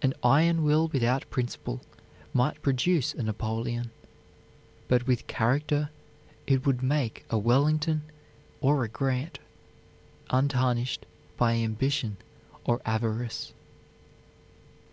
[0.00, 1.80] An iron will without principle
[2.32, 3.90] might produce a Napoleon;
[4.86, 5.90] but with character
[6.46, 8.02] it would make a Wellington
[8.60, 9.40] or a Grant,
[10.30, 11.04] untarnished
[11.36, 12.16] by ambition
[12.64, 13.54] or avarice.